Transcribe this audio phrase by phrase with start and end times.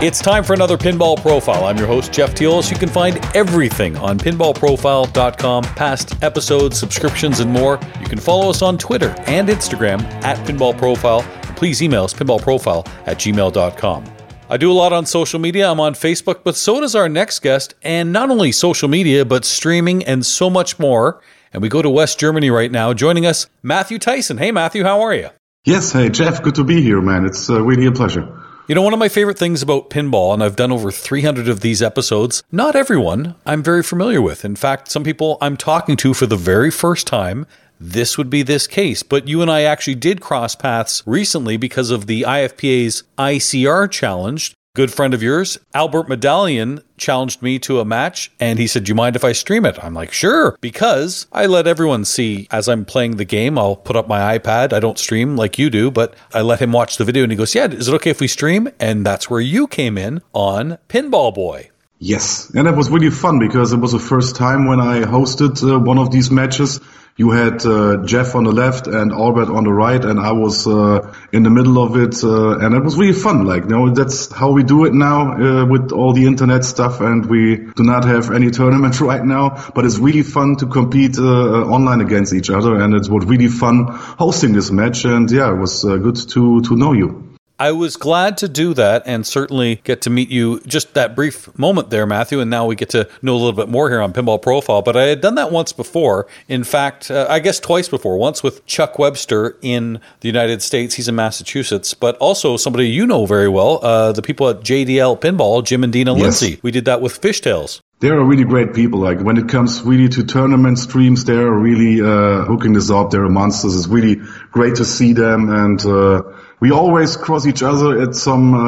[0.00, 1.64] It's time for another Pinball Profile.
[1.64, 2.70] I'm your host, Jeff Teolis.
[2.70, 7.80] You can find everything on pinballprofile.com, past episodes, subscriptions, and more.
[8.00, 11.22] You can follow us on Twitter and Instagram at Pinball Profile.
[11.56, 14.04] Please email us pinballprofile at gmail.com.
[14.48, 15.68] I do a lot on social media.
[15.68, 19.44] I'm on Facebook, but so does our next guest, and not only social media, but
[19.44, 21.20] streaming and so much more.
[21.52, 22.92] And we go to West Germany right now.
[22.94, 24.38] Joining us, Matthew Tyson.
[24.38, 25.30] Hey, Matthew, how are you?
[25.64, 27.24] Yes, hey, Jeff, good to be here, man.
[27.24, 28.44] It's uh, really a pleasure.
[28.68, 31.60] You know, one of my favorite things about pinball, and I've done over 300 of
[31.60, 34.44] these episodes, not everyone I'm very familiar with.
[34.44, 37.46] In fact, some people I'm talking to for the very first time,
[37.80, 39.02] this would be this case.
[39.02, 44.52] But you and I actually did cross paths recently because of the IFPA's ICR challenge
[44.74, 48.90] good friend of yours, Albert Medallion, challenged me to a match and he said, Do
[48.90, 49.82] you mind if I stream it?
[49.82, 53.58] I'm like, Sure, because I let everyone see as I'm playing the game.
[53.58, 54.72] I'll put up my iPad.
[54.72, 57.36] I don't stream like you do, but I let him watch the video and he
[57.38, 58.68] goes, Yeah, is it okay if we stream?
[58.78, 61.70] And that's where you came in on Pinball Boy.
[62.00, 65.62] Yes, and it was really fun because it was the first time when I hosted
[65.68, 66.80] uh, one of these matches
[67.18, 70.68] you had uh, Jeff on the left and Albert on the right, and I was
[70.68, 73.44] uh, in the middle of it, uh, and it was really fun.
[73.44, 77.00] Like, you know, that's how we do it now uh, with all the internet stuff,
[77.00, 81.18] and we do not have any tournament right now, but it's really fun to compete
[81.18, 85.50] uh, online against each other, and it was really fun hosting this match, and yeah,
[85.50, 87.27] it was good to to know you.
[87.60, 91.56] I was glad to do that and certainly get to meet you just that brief
[91.58, 92.38] moment there, Matthew.
[92.38, 94.80] And now we get to know a little bit more here on Pinball Profile.
[94.80, 96.28] But I had done that once before.
[96.46, 98.16] In fact, uh, I guess twice before.
[98.16, 100.94] Once with Chuck Webster in the United States.
[100.94, 101.94] He's in Massachusetts.
[101.94, 105.92] But also somebody you know very well, uh, the people at JDL Pinball, Jim and
[105.92, 106.22] Dina yes.
[106.22, 106.60] Lindsay.
[106.62, 107.80] We did that with Fishtails.
[108.00, 109.00] They are really great people.
[109.00, 113.10] Like when it comes really to tournament streams, they're really uh, hooking this up.
[113.10, 113.74] They're monsters.
[113.74, 114.20] It's really
[114.52, 116.22] great to see them and uh,
[116.60, 118.58] we always cross each other at some uh,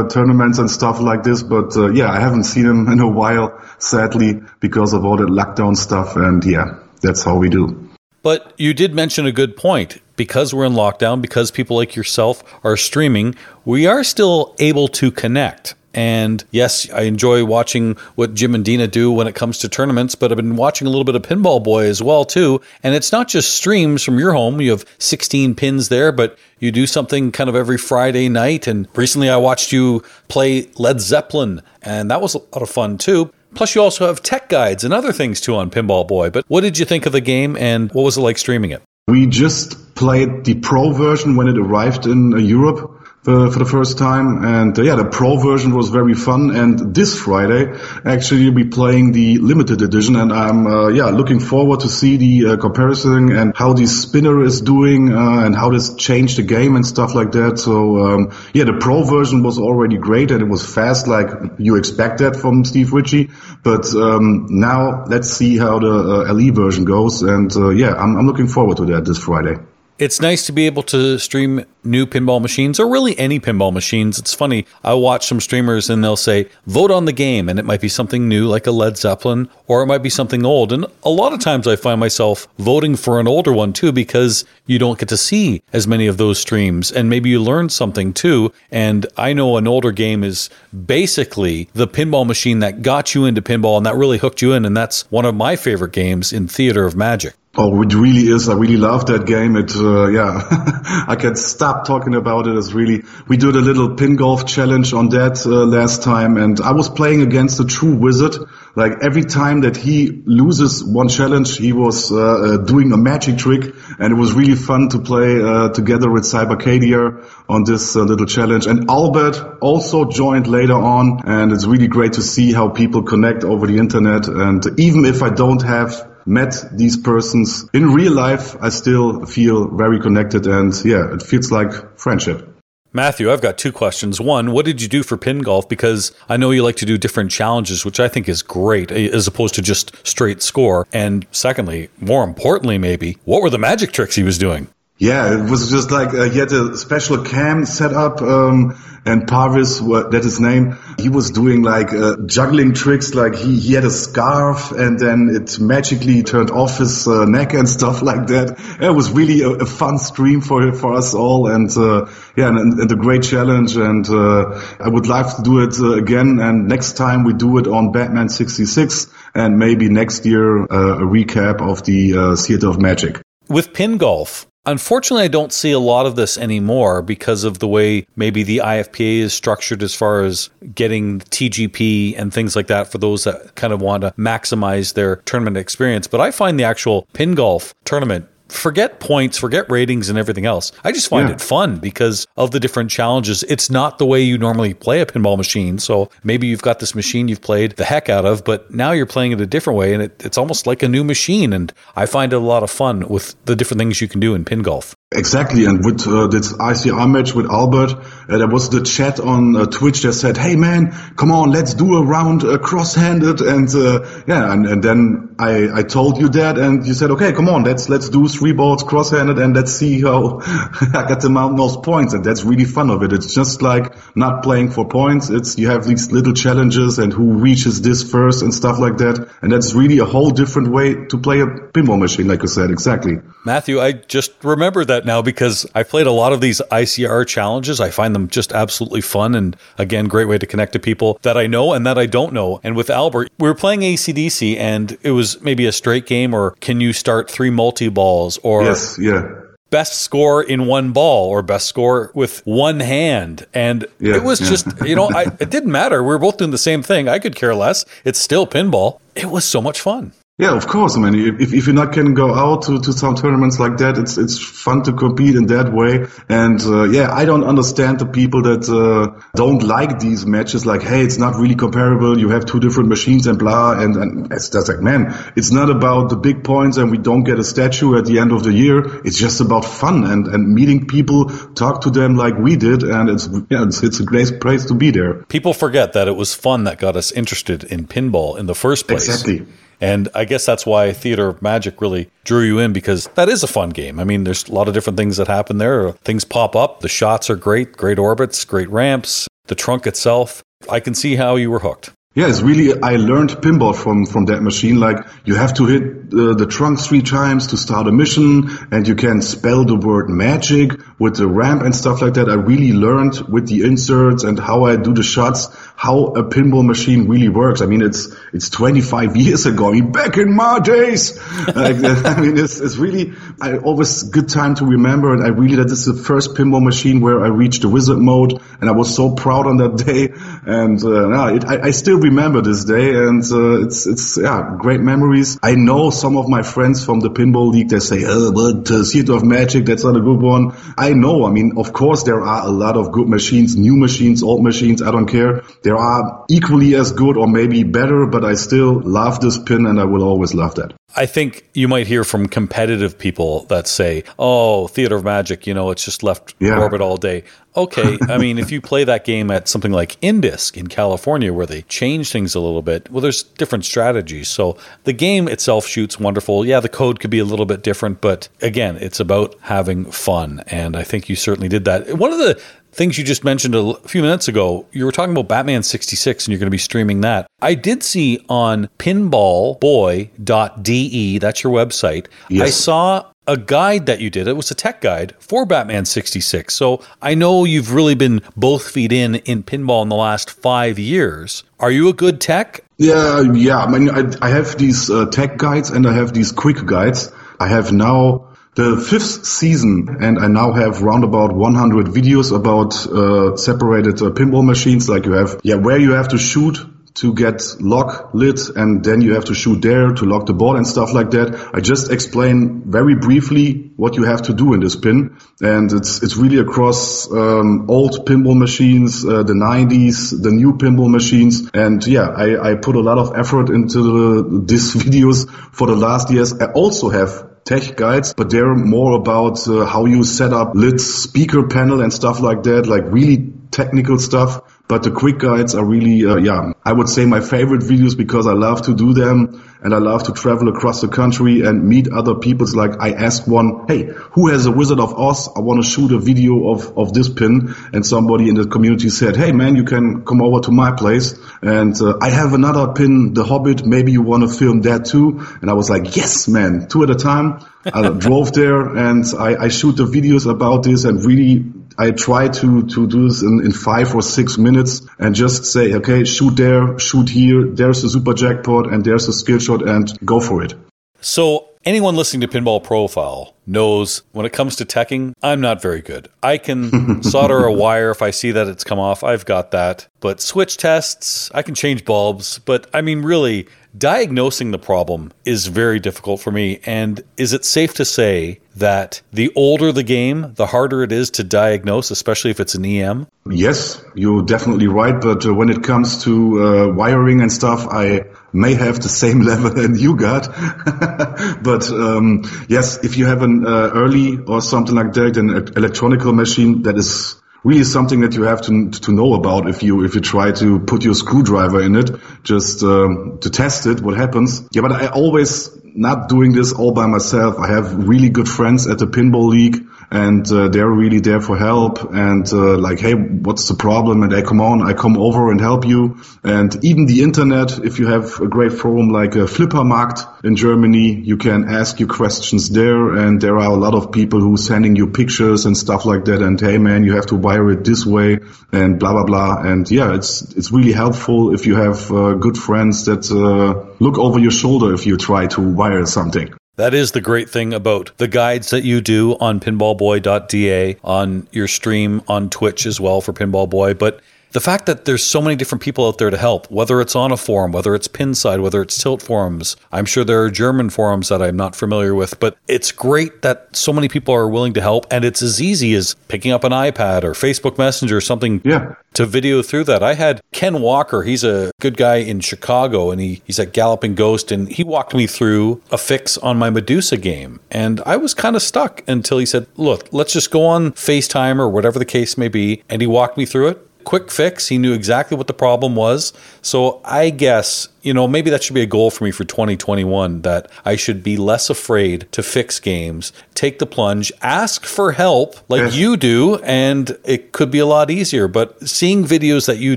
[0.00, 1.42] uh, tournaments and stuff like this.
[1.42, 5.28] But uh, yeah, I haven't seen him in a while, sadly, because of all that
[5.28, 6.16] lockdown stuff.
[6.16, 7.88] And yeah, that's how we do.
[8.22, 10.00] But you did mention a good point.
[10.16, 15.12] Because we're in lockdown, because people like yourself are streaming, we are still able to
[15.12, 15.76] connect.
[15.94, 20.14] And yes, I enjoy watching what Jim and Dina do when it comes to tournaments,
[20.14, 22.60] but I've been watching a little bit of Pinball Boy as well too.
[22.82, 24.60] And it's not just streams from your home.
[24.60, 28.66] You have 16 pins there, but you do something kind of every Friday night.
[28.66, 32.98] And recently I watched you play Led Zeppelin, and that was a lot of fun
[32.98, 33.32] too.
[33.54, 36.30] Plus, you also have tech guides and other things too on Pinball Boy.
[36.30, 38.82] But what did you think of the game, and what was it like streaming it?
[39.08, 43.64] We just played the pro version when it arrived in uh, Europe uh, for the
[43.64, 44.44] first time.
[44.44, 46.50] And uh, yeah, the pro version was very fun.
[46.54, 50.16] And this Friday, actually, we'll be playing the limited edition.
[50.16, 54.42] And I'm uh, yeah looking forward to see the uh, comparison and how the spinner
[54.42, 57.58] is doing uh, and how this changed the game and stuff like that.
[57.58, 61.76] So um, yeah, the pro version was already great and it was fast, like you
[61.76, 63.30] expect that from Steve Ritchie.
[63.62, 67.22] But um, now let's see how the LE version goes.
[67.22, 69.56] And yeah, I'm, I'm looking forward to that this Friday.
[69.98, 74.16] It's nice to be able to stream new pinball machines or really any pinball machines.
[74.16, 74.64] It's funny.
[74.84, 77.48] I watch some streamers and they'll say, vote on the game.
[77.48, 80.46] And it might be something new like a Led Zeppelin or it might be something
[80.46, 80.72] old.
[80.72, 84.44] And a lot of times I find myself voting for an older one too because
[84.66, 88.12] you don't get to see as many of those streams and maybe you learn something
[88.12, 88.52] too.
[88.70, 90.48] And I know an older game is
[90.86, 94.64] basically the pinball machine that got you into pinball and that really hooked you in.
[94.64, 97.34] And that's one of my favorite games in Theater of Magic.
[97.56, 98.48] Oh, it really is.
[98.48, 99.56] I really love that game.
[99.56, 102.56] It, uh, yeah, I can't stop talking about it.
[102.56, 106.60] It's really, we did a little pin golf challenge on that uh, last time and
[106.60, 108.36] I was playing against a true wizard.
[108.76, 113.38] Like every time that he loses one challenge, he was uh, uh doing a magic
[113.38, 118.02] trick and it was really fun to play uh, together with Cybercadia on this uh,
[118.02, 118.66] little challenge.
[118.66, 123.42] And Albert also joined later on and it's really great to see how people connect
[123.42, 124.28] over the internet.
[124.28, 129.68] And even if I don't have met these persons in real life, I still feel
[129.68, 132.54] very connected and yeah, it feels like friendship.
[132.92, 134.18] Matthew, I've got two questions.
[134.18, 135.68] One, what did you do for pin golf?
[135.68, 139.10] Because I know you like to do different challenges, which I think is great, eh,
[139.12, 140.86] as opposed to just straight score.
[140.92, 144.68] And secondly, more importantly, maybe, what were the magic tricks he was doing?
[144.98, 149.28] Yeah, it was just like uh, he had a special cam set up, um, and
[149.28, 149.80] Parvis,
[150.10, 153.14] that's his name, he was doing like uh, juggling tricks.
[153.14, 157.54] Like he, he had a scarf, and then it magically turned off his uh, neck
[157.54, 158.58] and stuff like that.
[158.80, 162.06] It was really a, a fun stream for for us all, and uh,
[162.36, 163.76] yeah, and, and, a great challenge.
[163.76, 166.40] And uh, I would like to do it uh, again.
[166.40, 169.06] And next time we do it on Batman 66,
[169.36, 175.24] and maybe next year a recap of the Theater of Magic with pin golf Unfortunately,
[175.24, 179.20] I don't see a lot of this anymore because of the way maybe the IFPA
[179.20, 183.72] is structured as far as getting TGP and things like that for those that kind
[183.72, 186.06] of want to maximize their tournament experience.
[186.06, 190.72] But I find the actual pin golf tournament forget points, forget ratings and everything else.
[190.84, 191.34] I just find yeah.
[191.34, 193.42] it fun because of the different challenges.
[193.44, 195.78] It's not the way you normally play a pinball machine.
[195.78, 199.06] So maybe you've got this machine you've played the heck out of, but now you're
[199.06, 201.52] playing it a different way and it, it's almost like a new machine.
[201.52, 204.34] And I find it a lot of fun with the different things you can do
[204.34, 204.94] in pin golf.
[205.10, 207.92] Exactly, and with uh, this ICR match with Albert,
[208.28, 211.72] uh, there was the chat on uh, Twitch that said, "Hey man, come on, let's
[211.72, 216.28] do a round uh, cross-handed," and uh, yeah, and, and then I, I told you
[216.30, 219.72] that, and you said, "Okay, come on, let's let's do three balls cross-handed, and let's
[219.72, 223.14] see how I get the most points." And that's really fun of it.
[223.14, 225.30] It's just like not playing for points.
[225.30, 229.26] It's you have these little challenges and who reaches this first and stuff like that,
[229.40, 232.70] and that's really a whole different way to play a pinball machine, like you said.
[232.70, 233.14] Exactly.
[233.46, 237.80] Matthew, I just remember that now because I've played a lot of these ICR challenges.
[237.80, 241.36] I find them just absolutely fun and again, great way to connect to people that
[241.36, 242.60] I know and that I don't know.
[242.62, 246.52] And with Albert, we were playing ACDC and it was maybe a straight game or
[246.60, 251.42] can you start three multi balls or yes, yeah best score in one ball or
[251.42, 253.46] best score with one hand.
[253.52, 254.48] And yeah, it was yeah.
[254.48, 256.02] just, you know, I, it didn't matter.
[256.02, 257.08] We were both doing the same thing.
[257.08, 257.84] I could care less.
[258.04, 259.00] It's still pinball.
[259.14, 260.12] It was so much fun.
[260.40, 260.96] Yeah, of course.
[260.96, 263.98] I mean, if, if you not can go out to, to some tournaments like that,
[263.98, 266.06] it's it's fun to compete in that way.
[266.28, 270.64] And uh, yeah, I don't understand the people that uh, don't like these matches.
[270.64, 272.16] Like, hey, it's not really comparable.
[272.16, 273.80] You have two different machines and blah.
[273.80, 277.24] And, and it's just like, man, it's not about the big points and we don't
[277.24, 279.04] get a statue at the end of the year.
[279.04, 282.84] It's just about fun and, and meeting people, talk to them like we did.
[282.84, 285.24] And it's, yeah, it's, it's a great place to be there.
[285.24, 288.86] People forget that it was fun that got us interested in pinball in the first
[288.86, 289.08] place.
[289.08, 289.44] Exactly.
[289.80, 293.42] And I guess that's why Theater of Magic really drew you in because that is
[293.42, 294.00] a fun game.
[294.00, 295.92] I mean, there's a lot of different things that happen there.
[295.92, 296.80] Things pop up.
[296.80, 300.42] The shots are great, great orbits, great ramps, the trunk itself.
[300.68, 301.92] I can see how you were hooked.
[302.18, 304.80] Yeah, it's really, I learned pinball from, from that machine.
[304.80, 305.82] Like you have to hit
[306.12, 310.08] uh, the trunk three times to start a mission and you can spell the word
[310.08, 312.28] magic with the ramp and stuff like that.
[312.28, 316.66] I really learned with the inserts and how I do the shots, how a pinball
[316.66, 317.60] machine really works.
[317.60, 319.68] I mean, it's, it's 25 years ago.
[319.68, 321.16] I mean, back in my days.
[321.46, 325.12] like, I mean, it's, it's really, I always good time to remember.
[325.12, 328.42] And I really, that is the first pinball machine where I reached the wizard mode
[328.60, 330.08] and I was so proud on that day.
[330.44, 331.10] And, uh,
[331.46, 335.38] I, I still remember this day, and uh, it's it's yeah, great memories.
[335.42, 337.68] I know some of my friends from the pinball league.
[337.68, 341.26] They say, "Oh, but uh, Theater of Magic, that's not a good one." I know.
[341.26, 344.82] I mean, of course, there are a lot of good machines, new machines, old machines.
[344.82, 345.42] I don't care.
[345.62, 349.80] There are equally as good or maybe better, but I still love this pin, and
[349.80, 350.74] I will always love that.
[350.96, 355.52] I think you might hear from competitive people that say, "Oh, Theater of Magic, you
[355.52, 356.58] know, it's just left yeah.
[356.58, 357.24] orbit all day."
[357.56, 361.44] Okay, I mean, if you play that game at something like Indisc in California, where
[361.44, 364.28] they change things a little bit, well, there's different strategies.
[364.28, 366.46] So the game itself shoots wonderful.
[366.46, 370.44] Yeah, the code could be a little bit different, but again, it's about having fun,
[370.46, 371.98] and I think you certainly did that.
[371.98, 372.40] One of the
[372.72, 376.32] things you just mentioned a few minutes ago, you were talking about Batman 66 and
[376.32, 377.26] you're going to be streaming that.
[377.40, 382.46] I did see on pinballboy.de, that's your website, yes.
[382.46, 384.26] I saw a guide that you did.
[384.26, 386.52] It was a tech guide for Batman 66.
[386.54, 390.78] So I know you've really been both feet in in pinball in the last five
[390.78, 391.44] years.
[391.60, 392.64] Are you a good tech?
[392.78, 393.58] Yeah, yeah.
[393.58, 397.12] I mean, I, I have these uh, tech guides and I have these quick guides.
[397.38, 398.27] I have now
[398.58, 404.10] the fifth season, and I now have round about 100 videos about uh, separated uh,
[404.10, 404.88] pinball machines.
[404.88, 406.58] Like you have, yeah, where you have to shoot
[406.94, 410.56] to get lock lit, and then you have to shoot there to lock the ball
[410.56, 411.50] and stuff like that.
[411.54, 416.02] I just explain very briefly what you have to do in this pin, and it's
[416.02, 421.86] it's really across um, old pinball machines, uh, the 90s, the new pinball machines, and
[421.86, 426.10] yeah, I, I put a lot of effort into the, these videos for the last
[426.10, 426.40] years.
[426.40, 430.80] I also have tech guides, but they're more about uh, how you set up lit
[430.82, 434.57] speaker panel and stuff like that, like really technical stuff.
[434.68, 438.26] But the quick guides are really, uh, yeah, I would say my favorite videos because
[438.26, 441.88] I love to do them and I love to travel across the country and meet
[441.88, 442.46] other people.
[442.52, 445.30] Like I ask one, hey, who has a Wizard of Oz?
[445.34, 447.54] I want to shoot a video of, of this pin.
[447.72, 451.18] And somebody in the community said, hey man, you can come over to my place.
[451.40, 453.64] And uh, I have another pin, The Hobbit.
[453.64, 455.26] Maybe you want to film that too.
[455.40, 457.42] And I was like, yes, man, two at a time.
[457.64, 461.38] I drove there and I, I shoot the videos about this and really
[461.78, 465.74] I try to, to do this in, in five or six minutes and just say,
[465.74, 469.96] okay, shoot there, shoot here, there's a super jackpot and there's a skill shot and
[470.04, 470.54] go for it.
[471.00, 475.80] So anyone listening to Pinball Profile knows when it comes to teching, I'm not very
[475.80, 476.08] good.
[476.20, 479.04] I can solder a wire if I see that it's come off.
[479.04, 479.86] I've got that.
[480.00, 482.40] But switch tests, I can change bulbs.
[482.40, 483.46] But I mean, really,
[483.78, 486.60] diagnosing the problem is very difficult for me.
[486.66, 491.10] And is it safe to say that the older the game, the harder it is
[491.12, 493.06] to diagnose, especially if it's an EM?
[493.30, 495.00] Yes, you're definitely right.
[495.00, 499.20] But uh, when it comes to uh, wiring and stuff, I may have the same
[499.30, 500.28] level that you got.
[501.42, 506.12] but um, yes, if you have an uh, early or something like that, an electronical
[506.12, 509.94] machine that is really something that you have to to know about if you if
[509.94, 511.90] you try to put your screwdriver in it
[512.22, 514.42] just um, to test it what happens.
[514.52, 518.66] Yeah but i always not doing this all by myself i have really good friends
[518.66, 521.82] at the pinball league and uh, they're really there for help.
[521.92, 524.02] And uh, like hey what's the problem?
[524.02, 526.00] And they come on i come over and help you.
[526.22, 530.92] And even the internet if you have a great forum like a flippermarkt in germany
[530.92, 532.94] you can ask your questions there.
[532.94, 536.22] And there are a lot of people who sending you pictures and stuff like that.
[536.22, 538.18] And hey man you have to wire it this way
[538.52, 539.42] and blah blah blah.
[539.42, 543.98] And yeah it's it's really helpful if you have uh, good friends that uh, look
[543.98, 547.92] over your shoulder if you try to wire something that is the great thing about
[547.98, 553.12] the guides that you do on pinballboy.de, on your stream on Twitch as well for
[553.12, 553.74] Pinball Boy.
[553.74, 554.00] But
[554.32, 557.12] the fact that there's so many different people out there to help, whether it's on
[557.12, 561.08] a forum, whether it's Pinside, whether it's Tilt forums, I'm sure there are German forums
[561.08, 564.60] that I'm not familiar with, but it's great that so many people are willing to
[564.60, 568.40] help, and it's as easy as picking up an iPad or Facebook Messenger or something
[568.44, 568.74] yeah.
[568.94, 569.82] to video through that.
[569.82, 573.94] I had Ken Walker, he's a good guy in Chicago, and he, he's at Galloping
[573.94, 578.14] Ghost, and he walked me through a fix on my Medusa game, and I was
[578.14, 581.84] kind of stuck until he said, "Look, let's just go on FaceTime or whatever the
[581.84, 584.48] case may be," and he walked me through it quick fix.
[584.48, 586.12] He knew exactly what the problem was.
[586.42, 590.22] So I guess, you know, maybe that should be a goal for me for 2021
[590.22, 595.36] that I should be less afraid to fix games, take the plunge, ask for help
[595.48, 598.28] like you do, and it could be a lot easier.
[598.28, 599.76] But seeing videos that you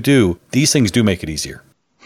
[0.00, 1.62] do, these things do make it easier.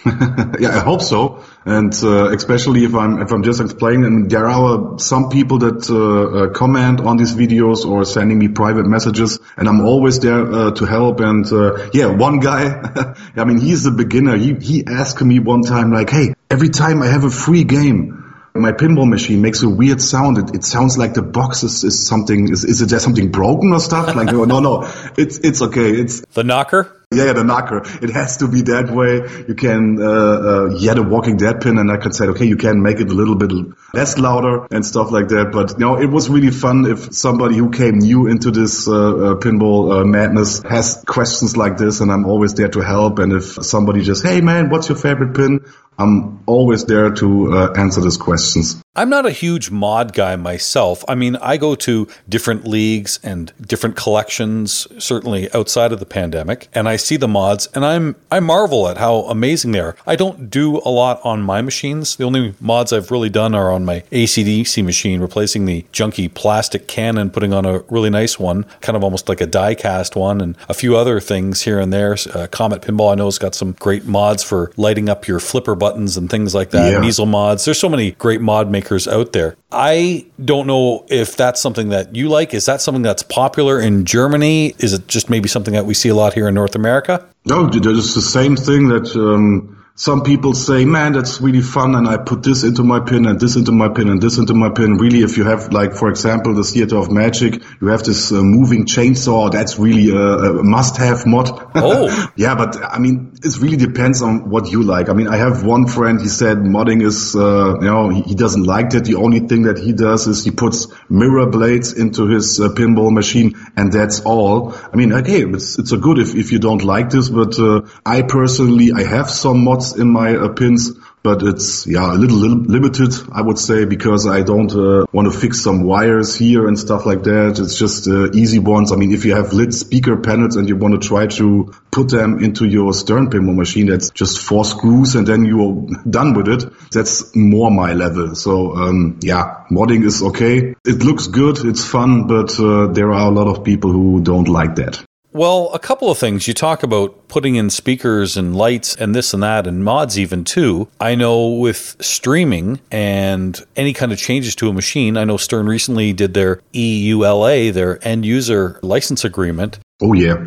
[0.61, 1.43] yeah, I hope so.
[1.65, 5.91] And uh, especially if I'm if I'm just explaining, and there are some people that
[5.91, 10.41] uh, uh, comment on these videos or sending me private messages, and I'm always there
[10.53, 11.19] uh, to help.
[11.19, 14.37] And uh, yeah, one guy, I mean, he's a beginner.
[14.37, 18.23] He he asked me one time like, "Hey, every time I have a free game."
[18.55, 20.39] my pinball machine makes a weird sound.
[20.39, 22.51] It, it sounds like the box is, is something.
[22.51, 24.15] Is, is there something broken or stuff?
[24.17, 25.91] Like no, no, it's it's okay.
[25.91, 26.96] It's the knocker.
[27.15, 27.83] Yeah, the knocker.
[28.03, 29.45] It has to be that way.
[29.47, 32.57] You can, uh, uh, yeah, the Walking Dead pin, and I can say, okay, you
[32.57, 33.53] can make it a little bit
[33.95, 35.53] less louder and stuff like that.
[35.53, 38.93] But you know, it was really fun if somebody who came new into this uh,
[38.93, 43.21] uh, pinball uh, madness has questions like this, and I'm always there to help.
[43.21, 45.65] And if somebody just, hey man, what's your favorite pin?
[45.99, 48.83] I'm always there to uh, answer those questions.
[48.95, 51.05] I'm not a huge mod guy myself.
[51.07, 56.69] I mean, I go to different leagues and different collections, certainly outside of the pandemic,
[56.73, 59.97] and I see the mods and I'm I marvel at how amazing they are.
[60.07, 62.17] I don't do a lot on my machines.
[62.17, 66.89] The only mods I've really done are on my ACDC machine, replacing the junky plastic
[66.89, 70.41] cannon, putting on a really nice one, kind of almost like a die cast one,
[70.41, 72.17] and a few other things here and there.
[72.33, 75.75] Uh, Comet Pinball, I know, has got some great mods for lighting up your flipper
[75.87, 76.91] buttons and things like that.
[76.91, 76.99] Yeah.
[76.99, 77.65] Mezel Mods.
[77.65, 79.57] There's so many great mod makers out there.
[79.71, 82.55] I don't know if that's something that you like.
[82.55, 84.75] Is that something that's popular in Germany?
[84.79, 87.25] Is it just maybe something that we see a lot here in North America?
[87.45, 91.95] No, it's the same thing that um, some people say, man, that's really fun.
[91.95, 94.53] And I put this into my pin and this into my pin and this into
[94.53, 94.99] my pin.
[94.99, 98.43] Really, if you have like, for example, the Theater of Magic, you have this uh,
[98.43, 99.51] moving chainsaw.
[99.51, 101.49] That's really a, a must have mod.
[101.75, 102.55] Oh, yeah.
[102.55, 105.09] But I mean, it really depends on what you like.
[105.09, 108.35] I mean, I have one friend, he said modding is, uh, you know, he, he,
[108.35, 109.07] doesn't like that.
[109.07, 113.11] The only thing that he does is he puts mirror blades into his uh, pinball
[113.11, 114.75] machine and that's all.
[114.93, 117.89] I mean, okay, it's, it's a good if, if you don't like this, but, uh,
[118.05, 122.39] I personally, I have some mods in my uh, pins, but it's yeah a little,
[122.39, 126.79] limited, I would say, because I don't uh, want to fix some wires here and
[126.79, 127.59] stuff like that.
[127.59, 128.93] It's just uh, easy ones.
[128.93, 132.11] I mean, if you have lit speaker panels and you want to try to put
[132.11, 136.49] them into your stern pinball machine, that's just four screws and then you're done with
[136.49, 136.65] it.
[136.93, 138.37] That's more my level.
[138.37, 140.75] So um, yeah, modding is okay.
[140.85, 144.49] It looks good, it's fun, but uh, there are a lot of people who don't
[144.49, 145.05] like that.
[145.37, 146.49] Well, a couple of things.
[146.49, 150.45] You talk about putting in speakers and lights and this and that and mods even
[150.45, 150.89] too.
[150.99, 155.67] I know with streaming and any kind of changes to a machine, I know Stern
[155.67, 159.79] recently did their EULA, their end user license agreement.
[160.01, 160.43] Oh yeah.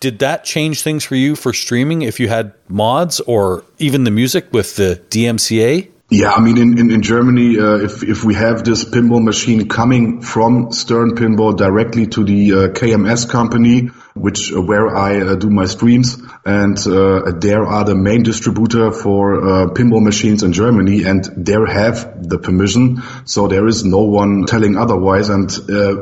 [0.00, 4.10] Did that change things for you for streaming if you had mods or even the
[4.10, 5.88] music with the DMCA?
[6.10, 9.68] Yeah, I mean, in, in, in Germany, uh, if, if we have this pinball machine
[9.70, 15.34] coming from Stern Pinball directly to the uh, KMS company, which uh, where I uh,
[15.34, 19.40] do my streams, and uh, there are the main distributor for
[19.74, 24.76] pinball machines in Germany, and they have the permission, so there is no one telling
[24.76, 25.50] otherwise, and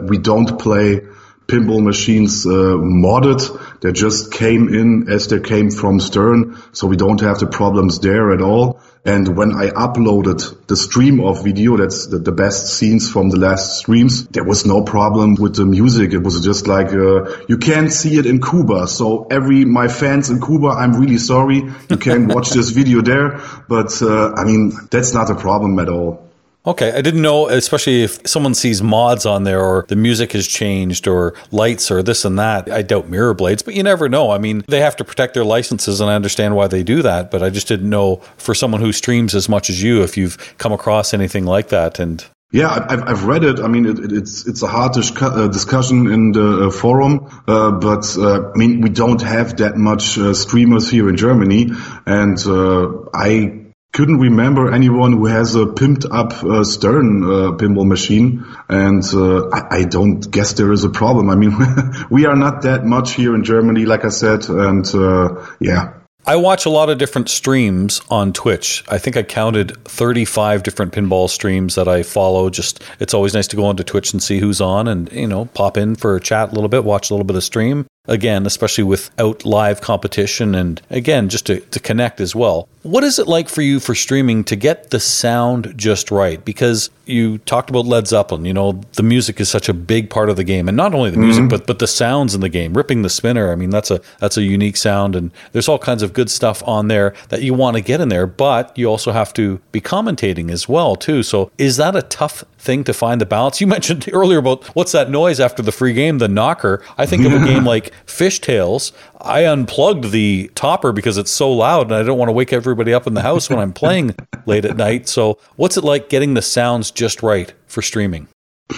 [0.09, 1.01] we don't play
[1.47, 3.81] pinball machines uh, modded.
[3.81, 8.01] They just came in as they came from Stern, so we don't have the problems
[8.01, 8.81] there at all.
[9.05, 13.37] And when I uploaded the stream of video, that's the, the best scenes from the
[13.37, 16.13] last streams, there was no problem with the music.
[16.13, 18.87] It was just like, uh, you can't see it in Cuba.
[18.87, 21.65] So every, my fans in Cuba, I'm really sorry.
[21.91, 23.41] You can watch this video there.
[23.69, 26.22] But, uh, I mean, that's not a problem at all.
[26.65, 30.47] Okay, I didn't know, especially if someone sees mods on there or the music has
[30.47, 32.71] changed or lights or this and that.
[32.71, 34.31] I doubt mirror blades, but you never know.
[34.31, 37.33] I mean, they have to protect their licenses, and I understand why they do that.
[37.33, 40.57] But I just didn't know for someone who streams as much as you if you've
[40.59, 41.99] come across anything like that.
[41.99, 43.59] And yeah, I've, I've read it.
[43.59, 48.17] I mean, it, it's it's a hard uh, discussion in the uh, forum, uh, but
[48.17, 51.71] uh, I mean, we don't have that much uh, streamers here in Germany,
[52.07, 53.62] and uh, I
[53.93, 59.51] couldn't remember anyone who has a pimped up uh, Stern uh, pinball machine, and uh,
[59.51, 61.29] I, I, don't guess there is a problem.
[61.29, 61.53] I mean,
[62.11, 65.95] we are not that much here in Germany, like I said, and uh, yeah.
[66.25, 68.85] I watch a lot of different streams on Twitch.
[68.89, 72.49] I think I counted 35 different pinball streams that I follow.
[72.49, 75.47] Just it's always nice to go onto Twitch and see who's on and you know,
[75.47, 78.47] pop in for a chat a little bit, watch a little bit of stream again,
[78.47, 82.69] especially without live competition and again, just to, to connect as well.
[82.83, 86.45] What is it like for you for streaming to get the sound just right?
[86.45, 90.31] Because you talked about Led Zeppelin, you know, the music is such a big part
[90.31, 91.49] of the game and not only the music, mm-hmm.
[91.49, 92.75] but but the sounds in the game.
[92.75, 96.03] Ripping the spinner, I mean, that's a that's a unique sound and there's all kinds
[96.03, 99.13] of good stuff on there that you want to get in there, but you also
[99.13, 101.23] have to be commentating as well too.
[101.23, 103.61] So is that a tough thing to find the balance?
[103.61, 106.83] You mentioned earlier about what's that noise after the free game, the knocker.
[106.99, 111.87] I think of a game like Fishtails, I unplugged the topper because it's so loud
[111.87, 114.15] and I don't want to wake everybody up in the house when I'm playing
[114.47, 115.09] late at night.
[115.09, 118.29] So, what's it like getting the sounds just right for streaming?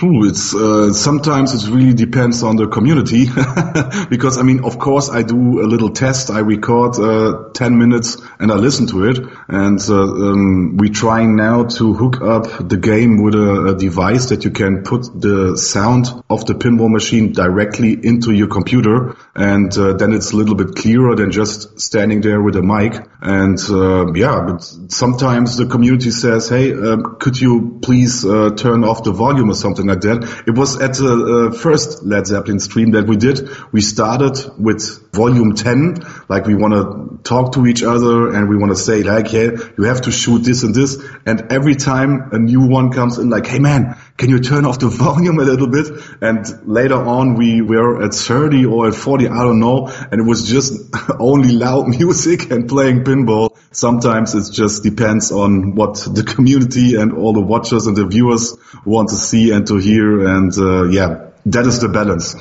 [0.03, 3.27] It's uh, sometimes it really depends on the community
[4.11, 6.31] because I mean, of course, I do a little test.
[6.31, 11.27] I record uh, ten minutes and I listen to it, and uh, um, we try
[11.27, 15.57] now to hook up the game with a, a, device that you can put the
[15.57, 20.55] sound of the pinball machine directly into your computer, and uh, then it's a little
[20.55, 22.95] bit clearer than just standing there with a mic.
[23.21, 28.85] And uh, yeah, but sometimes the community says, "Hey, um, could you please uh, turn
[28.85, 30.45] off the volume or something?" Something like that.
[30.47, 33.49] It was at the uh, first Led Zeppelin stream that we did.
[33.73, 38.57] We started with volume 10, like we want to talk to each other and we
[38.57, 41.03] want to say like, hey, you have to shoot this and this.
[41.27, 44.79] And every time a new one comes in like, hey man, can you turn off
[44.79, 45.87] the volume a little bit?
[46.21, 49.89] And later on we were at 30 or at 40, I don't know.
[49.89, 50.73] And it was just
[51.19, 53.57] only loud music and playing pinball.
[53.73, 58.57] Sometimes it just depends on what the community and all the watchers and the viewers
[58.85, 60.27] want to see and to hear.
[60.27, 62.37] And uh, yeah, that is the balance.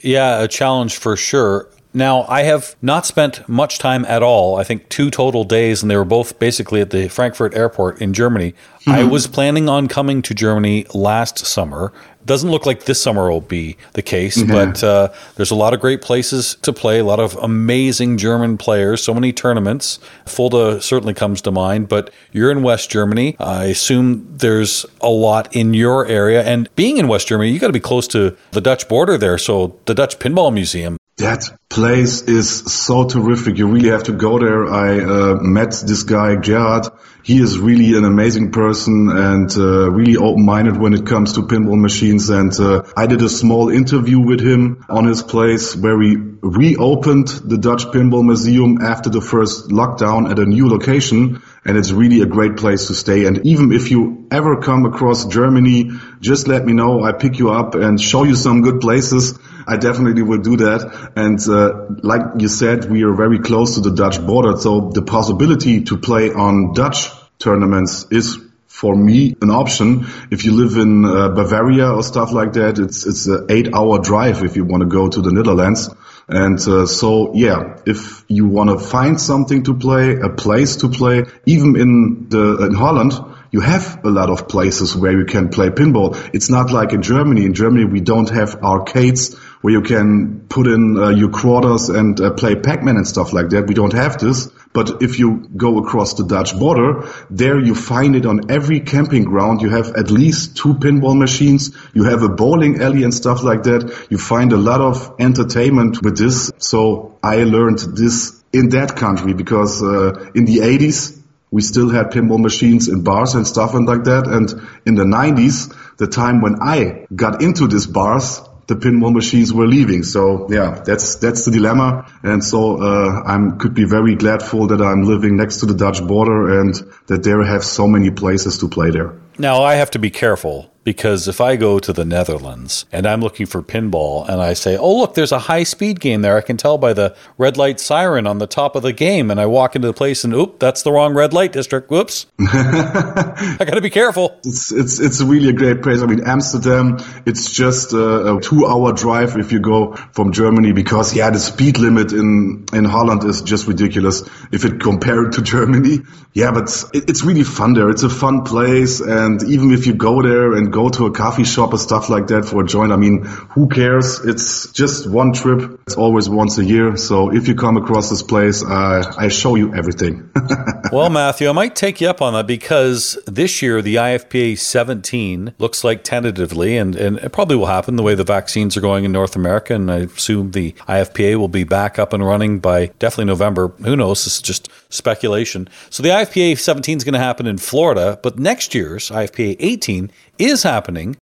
[0.00, 1.68] yeah, a challenge for sure.
[1.94, 4.56] Now, I have not spent much time at all.
[4.56, 8.14] I think two total days, and they were both basically at the Frankfurt airport in
[8.14, 8.54] Germany.
[8.80, 8.90] Mm-hmm.
[8.90, 11.92] I was planning on coming to Germany last summer.
[12.24, 14.52] Doesn't look like this summer will be the case, mm-hmm.
[14.52, 18.56] but uh, there's a lot of great places to play, a lot of amazing German
[18.56, 19.98] players, so many tournaments.
[20.24, 23.36] Fulda certainly comes to mind, but you're in West Germany.
[23.38, 26.42] I assume there's a lot in your area.
[26.42, 29.36] And being in West Germany, you got to be close to the Dutch border there.
[29.36, 33.56] So the Dutch Pinball Museum that place is so terrific.
[33.56, 34.66] You really have to go there.
[34.66, 36.88] I uh, met this guy, Gerhard.
[37.24, 41.80] He is really an amazing person and uh, really open-minded when it comes to pinball
[41.80, 42.30] machines.
[42.30, 47.28] And uh, I did a small interview with him on his place where we reopened
[47.28, 51.40] the Dutch Pinball Museum after the first lockdown at a new location.
[51.64, 53.26] And it's really a great place to stay.
[53.26, 57.04] And even if you ever come across Germany, just let me know.
[57.04, 59.38] I pick you up and show you some good places.
[59.64, 61.12] I definitely will do that.
[61.14, 65.02] And uh, like you said, we are very close to the Dutch border, so the
[65.02, 67.11] possibility to play on Dutch
[67.42, 70.06] tournaments is for me an option.
[70.30, 74.42] If you live in uh, Bavaria or stuff like that, it's it's an eight-hour drive
[74.44, 75.90] if you want to go to the Netherlands.
[76.28, 80.88] And uh, so, yeah, if you want to find something to play, a place to
[80.88, 83.12] play, even in the in Holland,
[83.50, 86.16] you have a lot of places where you can play pinball.
[86.32, 87.44] It's not like in Germany.
[87.44, 92.18] In Germany, we don't have arcades where you can put in uh, your quarters and
[92.20, 93.66] uh, play Pac-Man and stuff like that.
[93.66, 98.16] We don't have this, But if you go across the Dutch border, there you find
[98.16, 99.60] it on every camping ground.
[99.60, 101.76] You have at least two pinball machines.
[101.92, 104.06] You have a bowling alley and stuff like that.
[104.08, 106.50] You find a lot of entertainment with this.
[106.58, 111.18] So I learned this in that country because uh, in the 80s,
[111.50, 114.26] we still had pinball machines in bars and stuff and like that.
[114.26, 114.50] And
[114.86, 119.66] in the 90s, the time when I got into these bars, the pinball machines were
[119.66, 120.02] leaving.
[120.02, 122.06] So yeah, that's that's the dilemma.
[122.22, 126.04] And so uh, I'm could be very gladful that I'm living next to the Dutch
[126.06, 126.74] border and
[127.06, 129.14] that there have so many places to play there.
[129.38, 133.20] Now I have to be careful because if I go to the Netherlands and I'm
[133.20, 136.36] looking for pinball and I say, "Oh, look, there's a high-speed game there.
[136.36, 139.40] I can tell by the red light siren on the top of the game." And
[139.40, 141.90] I walk into the place and, "Oop, that's the wrong red light district.
[141.90, 144.38] Whoops." I got to be careful.
[144.44, 146.02] It's it's it's really a great place.
[146.02, 151.14] I mean, Amsterdam, it's just a, a 2-hour drive if you go from Germany because
[151.14, 156.00] yeah, the speed limit in in Holland is just ridiculous if it compared to Germany.
[156.34, 157.90] Yeah, but it, it's really fun there.
[157.90, 161.44] It's a fun place and even if you go there and go to a coffee
[161.44, 162.90] shop or stuff like that for a joint.
[162.90, 164.20] I mean, who cares?
[164.24, 165.80] It's just one trip.
[165.86, 166.96] It's always once a year.
[166.96, 170.30] So if you come across this place, uh, I show you everything.
[170.92, 175.54] well, Matthew, I might take you up on that because this year the IFPA 17
[175.58, 179.04] looks like tentatively, and, and it probably will happen the way the vaccines are going
[179.04, 179.74] in North America.
[179.74, 183.68] And I assume the IFPA will be back up and running by definitely November.
[183.84, 184.24] Who knows?
[184.24, 185.68] This is just speculation.
[185.90, 190.10] So the IFPA 17 is going to happen in Florida, but next year's IFPA 18
[190.44, 191.16] is happening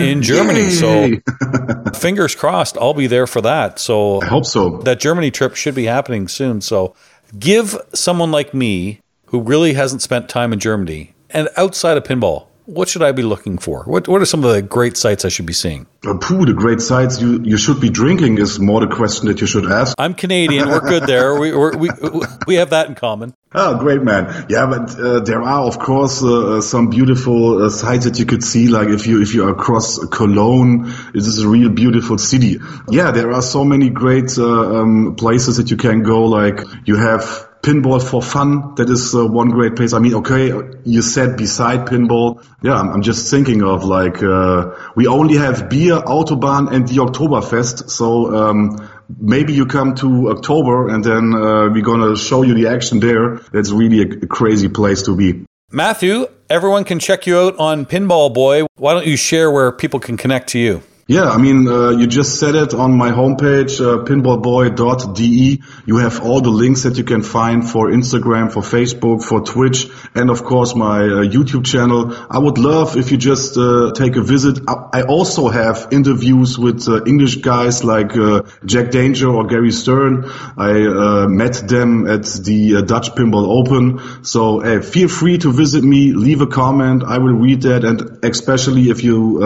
[0.00, 0.70] in Germany.
[0.70, 1.10] So
[1.94, 3.78] fingers crossed, I'll be there for that.
[3.78, 4.78] So I hope so.
[4.78, 6.60] That Germany trip should be happening soon.
[6.60, 6.94] So
[7.38, 12.46] give someone like me who really hasn't spent time in Germany and outside of pinball
[12.70, 13.84] what should I be looking for?
[13.84, 15.86] What What are some of the great sites I should be seeing?
[16.06, 19.40] Uh, pooh, the great sites you, you should be drinking is more the question that
[19.40, 19.94] you should ask.
[19.98, 20.68] I'm Canadian.
[20.68, 21.38] We're good there.
[21.38, 21.88] We we
[22.46, 23.34] we have that in common.
[23.52, 24.46] Oh, great man!
[24.48, 28.24] Yeah, but uh, there are of course uh, uh, some beautiful uh, sites that you
[28.24, 28.68] could see.
[28.68, 32.58] Like if you if you are across Cologne, it is a real beautiful city.
[32.88, 36.26] Yeah, there are so many great uh, um, places that you can go.
[36.26, 38.74] Like you have pinball for fun.
[38.76, 39.92] That is uh, one great place.
[39.92, 40.52] I mean, okay,
[40.84, 42.44] you said beside pinball.
[42.62, 46.96] Yeah, I'm, I'm just thinking of like, uh, we only have beer, Autobahn and the
[46.96, 47.90] Oktoberfest.
[47.90, 52.54] So, um, maybe you come to October and then, uh, we're going to show you
[52.54, 53.40] the action there.
[53.52, 55.44] That's really a, a crazy place to be.
[55.72, 58.66] Matthew, everyone can check you out on Pinball Boy.
[58.76, 60.82] Why don't you share where people can connect to you?
[61.10, 65.60] Yeah, I mean, uh, you just said it on my homepage, uh, pinballboy.de.
[65.84, 69.88] You have all the links that you can find for Instagram, for Facebook, for Twitch,
[70.14, 72.14] and of course my uh, YouTube channel.
[72.30, 74.60] I would love if you just uh, take a visit.
[74.68, 80.30] I also have interviews with uh, English guys like uh, Jack Danger or Gary Stern.
[80.56, 84.22] I met them at the Dutch Pinball Open.
[84.22, 87.02] So feel free to visit me, leave a comment.
[87.02, 89.40] I will read that, and especially if you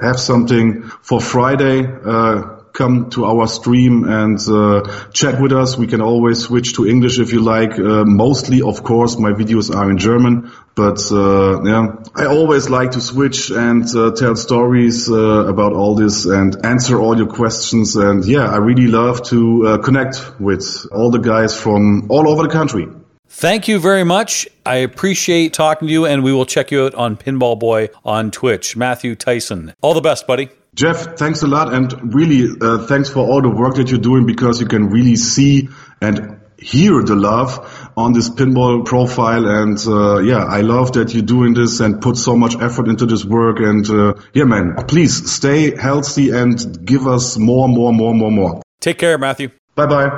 [0.00, 2.42] have something for Friday, uh,
[2.74, 5.78] come to our stream and uh, chat with us.
[5.78, 7.78] We can always switch to English if you like.
[7.78, 12.90] Uh, mostly, of course, my videos are in German, but uh, yeah, I always like
[12.90, 15.16] to switch and uh, tell stories uh,
[15.46, 17.96] about all this and answer all your questions.
[17.96, 22.52] And yeah, I really love to connect with all the guys from all over the
[22.52, 22.86] country.
[23.30, 24.46] Thank you very much.
[24.66, 28.30] I appreciate talking to you, and we will check you out on Pinball Boy on
[28.30, 28.76] Twitch.
[28.76, 29.72] Matthew Tyson.
[29.80, 30.50] All the best, buddy.
[30.78, 31.74] Jeff, thanks a lot.
[31.74, 35.16] And really, uh, thanks for all the work that you're doing because you can really
[35.16, 39.44] see and hear the love on this pinball profile.
[39.44, 43.06] And uh, yeah, I love that you're doing this and put so much effort into
[43.06, 43.58] this work.
[43.58, 48.62] And uh, yeah, man, please stay healthy and give us more, more, more, more, more.
[48.78, 49.50] Take care, Matthew.
[49.74, 50.10] Bye bye.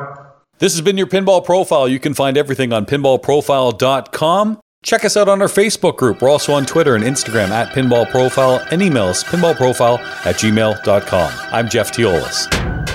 [0.59, 1.89] This has been your Pinball Profile.
[1.89, 4.61] You can find everything on pinballprofile.com.
[4.83, 6.23] Check us out on our Facebook group.
[6.23, 11.33] We're also on Twitter and Instagram at Pinball Profile and email us pinballprofile at gmail.com.
[11.53, 12.90] I'm Jeff Teolis.